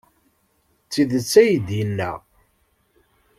[0.85, 2.11] D tidet ay d-yenna.